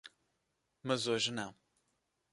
[0.81, 1.55] Mas hoje não.